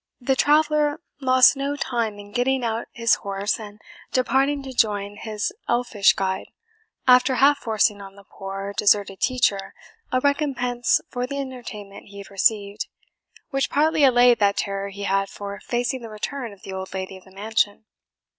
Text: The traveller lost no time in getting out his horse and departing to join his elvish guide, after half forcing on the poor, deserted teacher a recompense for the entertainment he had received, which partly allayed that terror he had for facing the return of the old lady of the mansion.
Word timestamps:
The 0.19 0.35
traveller 0.35 0.99
lost 1.19 1.55
no 1.55 1.75
time 1.75 2.17
in 2.17 2.31
getting 2.31 2.63
out 2.63 2.87
his 2.91 3.17
horse 3.21 3.59
and 3.59 3.79
departing 4.11 4.63
to 4.63 4.73
join 4.73 5.17
his 5.17 5.53
elvish 5.69 6.13
guide, 6.13 6.47
after 7.07 7.35
half 7.35 7.59
forcing 7.59 8.01
on 8.01 8.15
the 8.15 8.23
poor, 8.23 8.73
deserted 8.75 9.19
teacher 9.19 9.75
a 10.11 10.19
recompense 10.19 11.01
for 11.11 11.27
the 11.27 11.37
entertainment 11.37 12.07
he 12.07 12.17
had 12.17 12.31
received, 12.31 12.87
which 13.51 13.69
partly 13.69 14.03
allayed 14.03 14.39
that 14.39 14.57
terror 14.57 14.89
he 14.89 15.03
had 15.03 15.29
for 15.29 15.59
facing 15.63 16.01
the 16.01 16.09
return 16.09 16.51
of 16.51 16.63
the 16.63 16.73
old 16.73 16.95
lady 16.95 17.15
of 17.15 17.23
the 17.23 17.31
mansion. 17.31 17.85